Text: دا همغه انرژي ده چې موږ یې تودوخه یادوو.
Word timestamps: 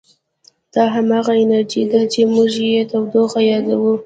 دا 0.73 0.83
همغه 0.95 1.33
انرژي 1.43 1.83
ده 1.91 2.01
چې 2.13 2.21
موږ 2.33 2.51
یې 2.71 2.81
تودوخه 2.91 3.39
یادوو. 3.51 3.93